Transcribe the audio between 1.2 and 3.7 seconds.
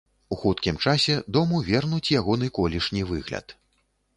дому вернуць ягоны колішні выгляд.